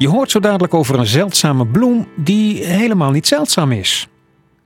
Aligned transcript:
Je 0.00 0.08
hoort 0.08 0.30
zo 0.30 0.40
dadelijk 0.40 0.74
over 0.74 0.98
een 0.98 1.06
zeldzame 1.06 1.66
bloem 1.66 2.08
die 2.16 2.64
helemaal 2.64 3.10
niet 3.10 3.26
zeldzaam 3.26 3.72
is. 3.72 4.08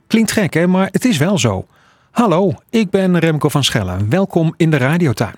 Klinkt 0.06 0.32
gek, 0.32 0.54
hè? 0.54 0.66
Maar 0.66 0.88
het 0.90 1.04
is 1.04 1.18
wel 1.18 1.38
zo. 1.38 1.66
Hallo, 2.10 2.52
ik 2.70 2.90
ben 2.90 3.18
Remco 3.18 3.48
van 3.48 3.64
Schellen. 3.64 4.10
Welkom 4.10 4.54
in 4.56 4.70
de 4.70 4.76
Radiotuin. 4.76 5.34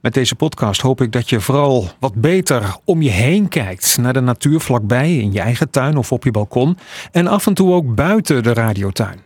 Met 0.00 0.14
deze 0.14 0.34
podcast 0.34 0.80
hoop 0.80 1.00
ik 1.00 1.12
dat 1.12 1.28
je 1.28 1.40
vooral 1.40 1.88
wat 1.98 2.14
beter 2.14 2.76
om 2.84 3.02
je 3.02 3.10
heen 3.10 3.48
kijkt 3.48 3.98
naar 3.98 4.12
de 4.12 4.20
natuur 4.20 4.60
vlakbij, 4.60 5.16
in 5.16 5.32
je 5.32 5.40
eigen 5.40 5.70
tuin 5.70 5.96
of 5.96 6.12
op 6.12 6.24
je 6.24 6.30
balkon. 6.30 6.78
En 7.12 7.26
af 7.26 7.46
en 7.46 7.54
toe 7.54 7.72
ook 7.72 7.94
buiten 7.94 8.42
de 8.42 8.52
radiotuin. 8.52 9.20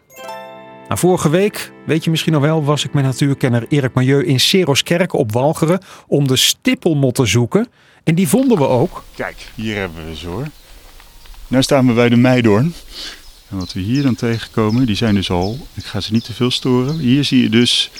Nou, 0.88 0.98
vorige 0.98 1.30
week, 1.30 1.72
weet 1.86 2.04
je 2.04 2.10
misschien 2.10 2.32
nog 2.32 2.42
wel, 2.42 2.64
was 2.64 2.84
ik 2.84 2.92
met 2.92 3.04
natuurkenner 3.04 3.66
Erik 3.68 3.94
Milieu 3.94 4.24
in 4.24 4.40
Seroskerk 4.40 5.12
op 5.12 5.32
Walcheren 5.32 5.80
om 6.06 6.26
de 6.26 6.36
stippelmot 6.36 7.14
te 7.14 7.26
zoeken. 7.26 7.68
En 8.04 8.14
die 8.14 8.28
vonden 8.28 8.58
we 8.58 8.66
ook. 8.68 9.04
Kijk, 9.14 9.36
hier 9.54 9.76
hebben 9.76 10.08
we 10.08 10.16
ze 10.16 10.26
hoor. 10.26 10.46
Nu 11.46 11.62
staan 11.62 11.86
we 11.86 11.92
bij 11.92 12.08
de 12.08 12.16
meidoorn. 12.16 12.74
En 13.48 13.58
wat 13.58 13.72
we 13.72 13.80
hier 13.80 14.02
dan 14.02 14.14
tegenkomen, 14.14 14.86
die 14.86 14.96
zijn 14.96 15.14
dus 15.14 15.30
al, 15.30 15.66
ik 15.74 15.84
ga 15.84 16.00
ze 16.00 16.12
niet 16.12 16.24
te 16.24 16.32
veel 16.32 16.50
storen. 16.50 16.98
Hier 16.98 17.24
zie 17.24 17.42
je 17.42 17.48
dus 17.48 17.90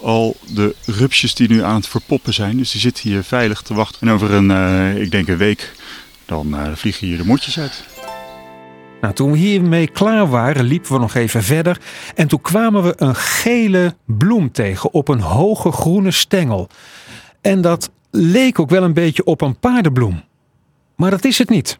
al 0.00 0.36
de 0.46 0.74
rupsjes 0.86 1.34
die 1.34 1.48
nu 1.48 1.62
aan 1.62 1.74
het 1.74 1.88
verpoppen 1.88 2.34
zijn. 2.34 2.56
Dus 2.56 2.70
die 2.70 2.80
zitten 2.80 3.10
hier 3.10 3.24
veilig 3.24 3.62
te 3.62 3.74
wachten. 3.74 4.08
En 4.08 4.14
over 4.14 4.32
een, 4.32 4.50
uh, 4.50 5.02
ik 5.02 5.10
denk 5.10 5.28
een 5.28 5.36
week, 5.36 5.72
dan 6.24 6.54
uh, 6.54 6.62
vliegen 6.74 7.06
hier 7.06 7.16
de 7.16 7.24
motjes 7.24 7.58
uit. 7.58 7.84
Nou, 9.00 9.14
toen 9.14 9.32
we 9.32 9.38
hiermee 9.38 9.88
klaar 9.88 10.28
waren, 10.28 10.64
liepen 10.64 10.92
we 10.92 10.98
nog 10.98 11.14
even 11.14 11.42
verder. 11.42 11.80
En 12.14 12.28
toen 12.28 12.40
kwamen 12.40 12.82
we 12.82 12.92
een 12.96 13.16
gele 13.16 13.94
bloem 14.04 14.52
tegen 14.52 14.92
op 14.92 15.08
een 15.08 15.20
hoge 15.20 15.72
groene 15.72 16.10
stengel. 16.10 16.68
En 17.40 17.60
dat 17.60 17.90
leek 18.10 18.58
ook 18.58 18.70
wel 18.70 18.82
een 18.82 18.94
beetje 18.94 19.24
op 19.24 19.40
een 19.40 19.58
paardenbloem. 19.58 20.22
Maar 20.96 21.10
dat 21.10 21.24
is 21.24 21.38
het 21.38 21.48
niet. 21.48 21.78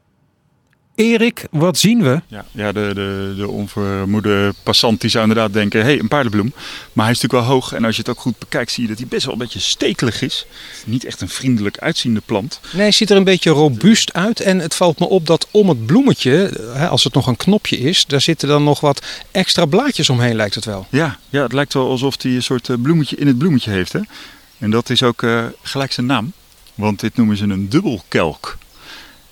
Erik, 0.94 1.47
wat 1.50 1.78
zien 1.78 2.03
we? 2.03 2.20
Ja, 2.27 2.44
ja 2.50 2.72
de, 2.72 2.91
de, 2.94 3.34
de 3.36 3.48
onvermoede 3.48 4.53
passant 4.62 5.00
die 5.00 5.11
zou 5.11 5.28
inderdaad 5.28 5.53
denken, 5.53 5.81
hé, 5.81 5.86
hey, 5.86 5.98
een 5.98 6.08
paardenbloem. 6.08 6.53
Maar 6.92 7.05
hij 7.05 7.14
is 7.14 7.20
natuurlijk 7.20 7.48
wel 7.48 7.58
hoog 7.58 7.72
en 7.72 7.84
als 7.84 7.94
je 7.94 8.00
het 8.00 8.11
ook 8.11 8.20
goed 8.20 8.38
bekijkt 8.38 8.70
zie 8.70 8.83
je 8.83 8.88
dat 8.88 8.98
hij 8.98 9.06
best 9.06 9.25
wel 9.25 9.33
een 9.33 9.41
beetje 9.41 9.58
stekelig 9.58 10.22
is. 10.22 10.47
Niet 10.86 11.05
echt 11.05 11.20
een 11.20 11.28
vriendelijk 11.28 11.78
uitziende 11.78 12.20
plant. 12.25 12.61
Nee, 12.72 12.83
hij 12.83 12.92
ziet 12.92 13.11
er 13.11 13.16
een 13.16 13.25
beetje 13.25 13.50
robuust 13.50 14.12
uit 14.12 14.41
en 14.41 14.58
het 14.58 14.75
valt 14.75 14.98
me 14.98 15.08
op 15.08 15.27
dat 15.27 15.48
om 15.50 15.69
het 15.69 15.86
bloemetje, 15.86 16.61
als 16.91 17.05
het 17.05 17.14
nog 17.14 17.27
een 17.27 17.36
knopje 17.36 17.78
is, 17.78 18.06
daar 18.06 18.20
zitten 18.20 18.48
dan 18.48 18.64
nog 18.64 18.81
wat 18.81 19.06
extra 19.31 19.64
blaadjes 19.64 20.11
omheen 20.11 20.36
lijkt 20.36 20.55
het 20.55 20.64
wel. 20.64 20.86
Ja, 20.91 21.19
ja 21.28 21.42
het 21.42 21.53
lijkt 21.53 21.75
wel 21.75 21.91
alsof 21.91 22.22
hij 22.22 22.34
een 22.34 22.42
soort 22.42 22.69
eh, 22.69 22.77
bloemetje 22.83 23.16
in 23.16 23.27
het 23.27 23.38
bloemetje 23.38 23.70
heeft. 23.70 23.92
Hè? 23.92 24.00
En 24.61 24.70
dat 24.70 24.91
is 24.91 25.03
ook 25.03 25.22
uh, 25.22 25.44
gelijk 25.62 25.92
zijn 25.92 26.06
naam, 26.06 26.33
want 26.75 27.00
dit 27.00 27.16
noemen 27.16 27.36
ze 27.36 27.44
een 27.44 27.69
dubbelkelk. 27.69 28.58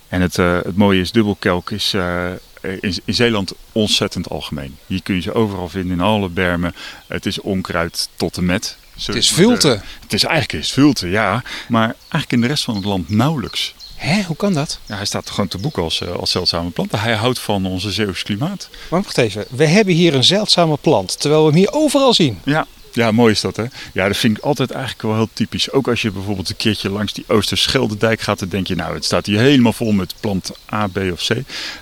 En 0.08 0.20
het, 0.20 0.38
uh, 0.38 0.58
het 0.62 0.76
mooie 0.76 1.00
is, 1.00 1.12
dubbelkelk 1.12 1.70
is 1.70 1.94
uh, 1.94 2.30
in, 2.62 2.98
in, 3.04 3.14
Zeeland 3.14 3.52
ontzettend 3.72 4.30
algemeen. 4.30 4.76
Hier 4.86 5.02
kun 5.02 5.14
je 5.14 5.20
ze 5.20 5.34
overal 5.34 5.68
vinden, 5.68 5.92
in 5.92 6.00
alle 6.00 6.28
bermen. 6.28 6.74
Het 7.06 7.26
is 7.26 7.40
onkruid 7.40 8.08
tot 8.16 8.36
en 8.36 8.44
met. 8.44 8.76
Het 9.04 9.14
is 9.14 9.30
vulte. 9.30 9.80
Het 10.00 10.12
is 10.12 10.24
eigenlijk 10.24 10.64
is 10.64 10.72
vulte, 10.72 11.08
ja. 11.08 11.42
Maar 11.68 11.94
eigenlijk 11.98 12.32
in 12.32 12.40
de 12.40 12.46
rest 12.46 12.64
van 12.64 12.74
het 12.74 12.84
land 12.84 13.08
nauwelijks. 13.08 13.74
Hé, 13.94 14.22
hoe 14.22 14.36
kan 14.36 14.52
dat? 14.52 14.78
Ja, 14.86 14.96
hij 14.96 15.04
staat 15.04 15.30
gewoon 15.30 15.48
te 15.48 15.58
boek 15.58 15.78
als, 15.78 16.06
als 16.06 16.30
zeldzame 16.30 16.70
plant. 16.70 16.92
Hij 16.92 17.14
houdt 17.14 17.38
van 17.38 17.66
onze 17.66 17.92
Zeeuws 17.92 18.22
klimaat. 18.22 18.68
Maar 18.90 19.02
wacht 19.02 19.18
even, 19.18 19.44
we 19.50 19.66
hebben 19.66 19.94
hier 19.94 20.14
een 20.14 20.24
zeldzame 20.24 20.76
plant, 20.76 21.20
terwijl 21.20 21.42
we 21.42 21.48
hem 21.48 21.58
hier 21.58 21.72
overal 21.72 22.14
zien. 22.14 22.40
Ja, 22.44 22.66
ja, 22.98 23.12
mooi 23.12 23.32
is 23.32 23.40
dat 23.40 23.56
hè. 23.56 23.64
Ja, 23.92 24.06
dat 24.06 24.16
vind 24.16 24.36
ik 24.36 24.42
altijd 24.42 24.70
eigenlijk 24.70 25.02
wel 25.02 25.14
heel 25.14 25.28
typisch. 25.32 25.70
Ook 25.70 25.88
als 25.88 26.02
je 26.02 26.10
bijvoorbeeld 26.10 26.48
een 26.48 26.56
keertje 26.56 26.90
langs 26.90 27.12
die 27.12 27.24
Oosterscheldedijk 27.26 28.20
gaat, 28.20 28.38
dan 28.38 28.48
denk 28.48 28.66
je 28.66 28.74
nou, 28.74 28.94
het 28.94 29.04
staat 29.04 29.26
hier 29.26 29.38
helemaal 29.38 29.72
vol 29.72 29.92
met 29.92 30.14
plant 30.20 30.50
A, 30.72 30.86
B 30.86 30.96
of 30.96 31.26
C. 31.26 31.30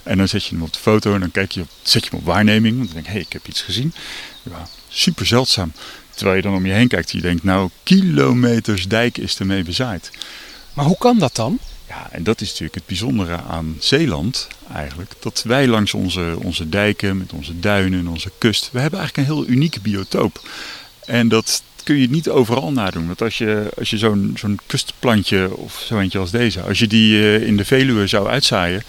En 0.02 0.18
dan 0.18 0.28
zet 0.28 0.44
je 0.44 0.54
hem 0.54 0.64
op 0.64 0.72
de 0.72 0.78
foto 0.78 1.14
en 1.14 1.20
dan 1.20 1.30
kijk 1.30 1.52
je 1.52 1.60
op, 1.60 1.68
zet 1.82 2.04
je 2.04 2.10
hem 2.10 2.18
op 2.18 2.24
waarneming. 2.24 2.76
Dan 2.76 2.88
denk 2.92 3.04
je, 3.04 3.10
hé, 3.10 3.16
hey, 3.16 3.20
ik 3.20 3.32
heb 3.32 3.46
iets 3.46 3.62
gezien. 3.62 3.94
Ja, 4.42 4.68
super 4.88 5.26
zeldzaam. 5.26 5.72
Terwijl 6.14 6.36
je 6.36 6.42
dan 6.42 6.54
om 6.54 6.66
je 6.66 6.72
heen 6.72 6.88
kijkt 6.88 7.10
en 7.10 7.18
je 7.18 7.24
denkt, 7.24 7.44
nou, 7.44 7.70
kilometers 7.82 8.88
dijk 8.88 9.18
is 9.18 9.38
ermee 9.38 9.62
bezaaid. 9.62 10.10
Maar 10.74 10.84
hoe 10.84 10.98
kan 10.98 11.18
dat 11.18 11.34
dan? 11.36 11.58
Ja, 11.88 12.08
en 12.10 12.22
dat 12.22 12.40
is 12.40 12.48
natuurlijk 12.48 12.74
het 12.74 12.86
bijzondere 12.86 13.42
aan 13.42 13.76
Zeeland 13.78 14.48
eigenlijk. 14.72 15.12
Dat 15.20 15.42
wij 15.46 15.66
langs 15.66 15.94
onze, 15.94 16.36
onze 16.42 16.68
dijken, 16.68 17.18
met 17.18 17.32
onze 17.32 17.60
duinen 17.60 17.98
en 17.98 18.08
onze 18.08 18.30
kust, 18.38 18.68
we 18.72 18.80
hebben 18.80 18.98
eigenlijk 18.98 19.28
een 19.28 19.34
heel 19.34 19.46
unieke 19.46 19.80
biotoop. 19.80 20.48
En 21.06 21.28
dat 21.28 21.62
kun 21.86 21.96
je 21.96 22.10
niet 22.10 22.28
overal 22.28 22.72
nadoen. 22.72 23.06
Want 23.06 23.22
als 23.22 23.38
je, 23.38 23.68
als 23.78 23.90
je 23.90 23.98
zo'n 23.98 24.34
zo'n 24.38 24.58
kustplantje 24.66 25.56
of 25.56 25.84
zo 25.86 25.98
eentje 25.98 26.18
als 26.18 26.30
deze, 26.30 26.60
als 26.60 26.78
je 26.78 26.86
die 26.86 27.12
uh, 27.12 27.46
in 27.46 27.56
de 27.56 27.64
Veluwe 27.64 28.06
zou 28.06 28.28
uitzaaien, 28.28 28.82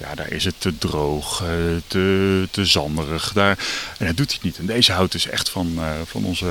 ja, 0.00 0.14
daar 0.14 0.32
is 0.32 0.44
het 0.44 0.54
te 0.58 0.78
droog, 0.78 1.42
uh, 1.42 1.48
te, 1.86 2.48
te 2.50 2.64
zanderig. 2.64 3.32
Daar, 3.32 3.58
en 3.98 4.06
dat 4.06 4.16
doet 4.16 4.30
hij 4.30 4.38
niet. 4.42 4.58
En 4.58 4.66
deze 4.66 4.92
houdt 4.92 5.12
dus 5.12 5.28
echt 5.28 5.48
van, 5.48 5.72
uh, 5.76 5.90
van 6.04 6.24
onze, 6.24 6.46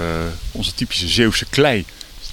onze 0.52 0.74
typische 0.74 1.08
Zeeuwse 1.08 1.46
klei. 1.50 1.86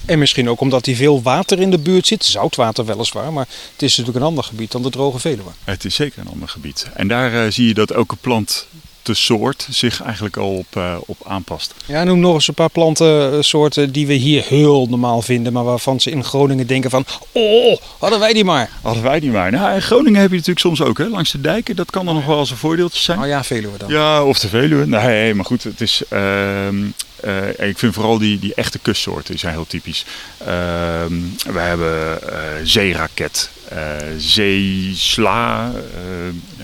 En 0.05 0.19
misschien 0.19 0.49
ook 0.49 0.61
omdat 0.61 0.85
hij 0.85 0.95
veel 0.95 1.21
water 1.21 1.59
in 1.59 1.71
de 1.71 1.79
buurt 1.79 2.07
zit. 2.07 2.25
Zoutwater 2.25 2.85
weliswaar, 2.85 3.33
maar 3.33 3.47
het 3.71 3.81
is 3.81 3.97
natuurlijk 3.97 4.17
een 4.17 4.29
ander 4.29 4.43
gebied 4.43 4.71
dan 4.71 4.81
de 4.81 4.89
droge 4.89 5.19
Veluwe. 5.19 5.51
Het 5.63 5.85
is 5.85 5.95
zeker 5.95 6.21
een 6.21 6.31
ander 6.31 6.49
gebied. 6.49 6.87
En 6.93 7.07
daar 7.07 7.51
zie 7.51 7.67
je 7.67 7.73
dat 7.73 7.91
elke 7.91 8.15
plant 8.15 8.67
de 9.03 9.13
soort 9.13 9.67
zich 9.69 10.01
eigenlijk 10.03 10.37
al 10.37 10.55
op, 10.55 10.75
uh, 10.77 10.97
op 11.05 11.17
aanpast. 11.23 11.73
Ja, 11.85 12.03
noem 12.03 12.19
nog 12.19 12.33
eens 12.33 12.47
een 12.47 12.53
paar 12.53 12.69
plantensoorten 12.69 13.91
die 13.91 14.07
we 14.07 14.13
hier 14.13 14.43
heel 14.43 14.87
normaal 14.89 15.21
vinden, 15.21 15.53
maar 15.53 15.63
waarvan 15.63 15.99
ze 15.99 16.11
in 16.11 16.23
Groningen 16.23 16.67
denken 16.67 16.89
van, 16.89 17.05
oh, 17.31 17.77
hadden 17.99 18.19
wij 18.19 18.33
die 18.33 18.43
maar. 18.43 18.69
Hadden 18.81 19.03
wij 19.03 19.19
die 19.19 19.31
maar. 19.31 19.51
Nou, 19.51 19.73
in 19.73 19.81
Groningen 19.81 20.19
heb 20.21 20.29
je 20.29 20.35
natuurlijk 20.35 20.65
soms 20.65 20.81
ook, 20.81 20.97
hè, 20.97 21.07
langs 21.07 21.31
de 21.31 21.41
dijken, 21.41 21.75
dat 21.75 21.91
kan 21.91 22.05
dan 22.05 22.15
nog 22.15 22.25
wel 22.25 22.39
eens 22.39 22.51
een 22.51 22.57
voordeeltje 22.57 23.01
zijn. 23.01 23.19
Oh 23.19 23.27
ja, 23.27 23.43
Veluwe 23.43 23.77
dan. 23.77 23.89
Ja, 23.89 24.23
of 24.23 24.39
de 24.39 24.47
Veluwe. 24.47 24.87
Nee, 24.87 25.33
maar 25.33 25.45
goed, 25.45 25.63
het 25.63 25.81
is... 25.81 26.01
Uh, 26.09 26.67
uh, 27.25 27.67
ik 27.69 27.77
vind 27.77 27.93
vooral 27.93 28.17
die, 28.17 28.39
die 28.39 28.53
echte 28.53 28.79
kustsoorten 28.79 29.31
die 29.31 29.39
zijn 29.39 29.53
heel 29.53 29.67
typisch. 29.67 30.05
Uh, 30.41 30.47
we 31.51 31.59
hebben 31.59 32.19
uh, 32.23 32.37
zeeraket, 32.63 33.49
zeesla, 34.17 35.71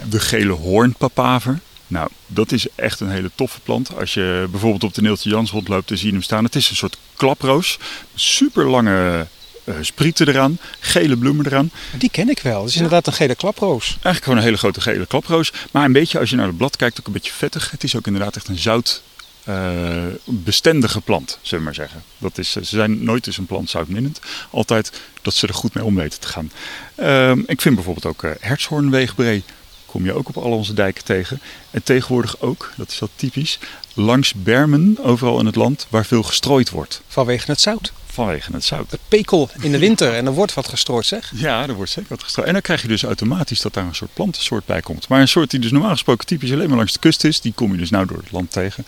de 0.09 0.19
gele 0.19 0.53
hoornpapaver. 0.53 1.59
Nou, 1.87 2.09
dat 2.27 2.51
is 2.51 2.67
echt 2.75 2.99
een 2.99 3.09
hele 3.09 3.31
toffe 3.35 3.59
plant. 3.59 3.95
Als 3.95 4.13
je 4.13 4.47
bijvoorbeeld 4.51 4.83
op 4.83 4.93
de 4.93 5.01
Neeltje 5.01 5.29
Jans 5.29 5.51
rondloopt, 5.51 5.87
dan 5.87 5.97
zie 5.97 6.07
je 6.07 6.13
hem 6.13 6.21
staan. 6.21 6.43
Het 6.43 6.55
is 6.55 6.69
een 6.69 6.75
soort 6.75 6.97
klaproos. 7.15 7.79
Super 8.15 8.69
lange 8.69 9.27
uh, 9.63 9.75
sprieten 9.81 10.27
eraan, 10.27 10.59
gele 10.79 11.17
bloemen 11.17 11.45
eraan. 11.45 11.71
Die 11.97 12.09
ken 12.09 12.29
ik 12.29 12.39
wel. 12.39 12.59
Het 12.59 12.67
is 12.67 12.73
ja. 12.73 12.81
inderdaad 12.81 13.07
een 13.07 13.13
gele 13.13 13.35
klaproos. 13.35 13.85
Eigenlijk 13.87 14.23
gewoon 14.23 14.37
een 14.37 14.43
hele 14.43 14.57
grote 14.57 14.81
gele 14.81 15.05
klaproos. 15.05 15.53
Maar 15.71 15.85
een 15.85 15.91
beetje, 15.91 16.19
als 16.19 16.29
je 16.29 16.35
naar 16.35 16.47
het 16.47 16.57
blad 16.57 16.75
kijkt, 16.75 16.99
ook 16.99 17.07
een 17.07 17.13
beetje 17.13 17.33
vettig. 17.33 17.71
Het 17.71 17.83
is 17.83 17.95
ook 17.95 18.07
inderdaad 18.07 18.35
echt 18.35 18.47
een 18.47 18.57
zout 18.57 19.01
uh, 19.49 20.03
bestendige 20.25 21.01
plant, 21.01 21.39
zullen 21.41 21.59
we 21.59 21.69
maar 21.69 21.75
zeggen. 21.75 22.03
Dat 22.17 22.37
is, 22.37 22.51
ze 22.51 22.63
zijn 22.63 23.03
nooit 23.03 23.27
eens 23.27 23.37
een 23.37 23.45
plant 23.45 23.69
zoutminnend. 23.69 24.19
Altijd 24.49 24.91
dat 25.21 25.33
ze 25.33 25.47
er 25.47 25.53
goed 25.53 25.73
mee 25.73 25.83
om 25.83 25.95
weten 25.95 26.19
te 26.19 26.27
gaan. 26.27 26.51
Uh, 26.99 27.31
ik 27.45 27.61
vind 27.61 27.75
bijvoorbeeld 27.75 28.05
ook 28.05 28.23
uh, 28.23 28.31
hertshoornweegbree 28.39 29.43
kom 29.87 30.05
je 30.05 30.13
ook 30.13 30.27
op 30.27 30.37
al 30.37 30.51
onze 30.51 30.73
dijken 30.73 31.03
tegen. 31.03 31.41
En 31.71 31.83
tegenwoordig 31.83 32.41
ook, 32.41 32.71
dat 32.77 32.91
is 32.91 32.99
wel 32.99 33.09
typisch, 33.15 33.59
langs 33.93 34.33
bermen 34.33 34.97
overal 35.01 35.39
in 35.39 35.45
het 35.45 35.55
land 35.55 35.87
waar 35.89 36.05
veel 36.05 36.23
gestrooid 36.23 36.69
wordt. 36.69 37.01
Vanwege 37.07 37.51
het 37.51 37.61
zout? 37.61 37.91
Vanwege 38.05 38.51
het 38.51 38.63
zout. 38.63 38.91
Het 38.91 38.99
pekel 39.07 39.49
in 39.61 39.71
de 39.71 39.79
winter 39.79 40.13
en 40.13 40.25
er 40.25 40.31
wordt 40.33 40.53
wat 40.53 40.67
gestrooid 40.67 41.05
zeg? 41.05 41.31
Ja, 41.35 41.67
er 41.67 41.73
wordt 41.73 41.91
zeker 41.91 42.09
wat 42.09 42.23
gestrooid. 42.23 42.47
En 42.47 42.53
dan 42.53 42.63
krijg 42.63 42.81
je 42.81 42.87
dus 42.87 43.03
automatisch 43.03 43.61
dat 43.61 43.73
daar 43.73 43.85
een 43.85 43.95
soort 43.95 44.13
plantensoort 44.13 44.65
bij 44.65 44.81
komt. 44.81 45.07
Maar 45.07 45.21
een 45.21 45.27
soort 45.27 45.49
die 45.49 45.59
dus 45.59 45.71
normaal 45.71 45.91
gesproken 45.91 46.25
typisch 46.25 46.51
alleen 46.51 46.67
maar 46.67 46.77
langs 46.77 46.93
de 46.93 46.99
kust 46.99 47.23
is, 47.23 47.41
die 47.41 47.53
kom 47.53 47.71
je 47.71 47.77
dus 47.77 47.89
nou 47.89 48.05
door 48.05 48.17
het 48.17 48.31
land 48.31 48.51
tegen. 48.51 48.85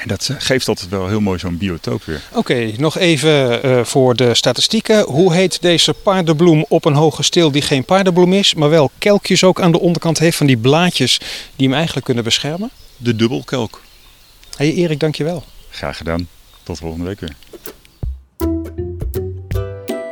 En 0.00 0.08
dat 0.08 0.30
geeft 0.38 0.68
altijd 0.68 0.88
wel 0.88 1.08
heel 1.08 1.20
mooi 1.20 1.38
zo'n 1.38 1.56
biotoop 1.56 2.04
weer. 2.04 2.20
Oké, 2.28 2.38
okay, 2.38 2.74
nog 2.78 2.98
even 2.98 3.66
uh, 3.66 3.84
voor 3.84 4.16
de 4.16 4.34
statistieken. 4.34 5.04
Hoe 5.04 5.34
heet 5.34 5.62
deze 5.62 5.94
paardenbloem 5.94 6.64
op 6.68 6.84
een 6.84 6.94
hoge 6.94 7.22
steel 7.22 7.50
die 7.50 7.62
geen 7.62 7.84
paardenbloem 7.84 8.32
is, 8.32 8.54
maar 8.54 8.70
wel 8.70 8.90
kelkjes 8.98 9.44
ook 9.44 9.60
aan 9.60 9.72
de 9.72 9.80
onderkant 9.80 10.18
heeft 10.18 10.36
van 10.36 10.46
die 10.46 10.56
blaadjes 10.56 11.20
die 11.56 11.66
hem 11.66 11.76
eigenlijk 11.76 12.04
kunnen 12.06 12.24
beschermen? 12.24 12.70
De 12.96 13.16
dubbelkelk. 13.16 13.82
Hé 14.56 14.66
hey 14.66 14.74
Erik, 14.74 15.00
dankjewel. 15.00 15.44
Graag 15.70 15.96
gedaan. 15.96 16.28
Tot 16.62 16.78
volgende 16.78 17.04
week 17.04 17.20
weer. 17.20 17.34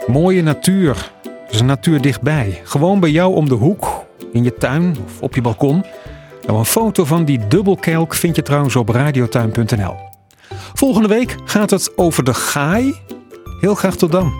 Mooie 0.06 0.42
natuur. 0.42 1.12
Dus 1.50 1.62
natuur 1.62 2.00
dichtbij. 2.00 2.60
Gewoon 2.64 3.00
bij 3.00 3.10
jou 3.10 3.34
om 3.34 3.48
de 3.48 3.54
hoek, 3.54 4.06
in 4.32 4.44
je 4.44 4.54
tuin 4.54 4.96
of 5.04 5.20
op 5.20 5.34
je 5.34 5.40
balkon. 5.40 5.84
Nou, 6.48 6.60
een 6.60 6.66
foto 6.66 7.04
van 7.04 7.24
die 7.24 7.46
dubbelkelk 7.46 8.14
vind 8.14 8.36
je 8.36 8.42
trouwens 8.42 8.76
op 8.76 8.88
radiotuin.nl. 8.88 9.94
Volgende 10.74 11.08
week 11.08 11.36
gaat 11.44 11.70
het 11.70 11.92
over 11.96 12.24
de 12.24 12.34
gaai. 12.34 12.94
Heel 13.60 13.74
graag 13.74 13.96
tot 13.96 14.12
dan. 14.12 14.32